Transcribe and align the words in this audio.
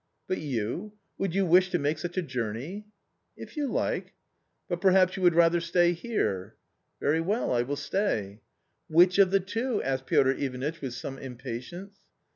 "But 0.27 0.39
you? 0.39 0.93
Would 1.19 1.35
you 1.35 1.45
wish 1.45 1.69
to 1.69 1.77
make 1.77 1.99
such 1.99 2.17
a 2.17 2.23
journey?"" 2.23 2.87
If 3.37 3.55
you 3.55 3.67
like."" 3.67 4.15
But 4.67 4.81
perhaps 4.81 5.15
you 5.15 5.21
would 5.21 5.35
rather 5.35 5.61
stay 5.61 5.93
here?"" 5.93 6.55
Very 6.99 7.21
well, 7.21 7.53
I 7.53 7.61
will 7.61 7.75
stay."" 7.75 8.39
Which 8.87 9.19
of 9.19 9.29
the 9.29 9.39
two?" 9.39 9.79
asked 9.83 10.07
Piotr 10.07 10.31
Ivanitch 10.31 10.81
with 10.81 10.95
some 10.95 11.19
impatience. 11.19 11.99